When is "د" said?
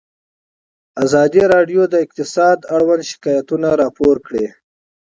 1.89-1.95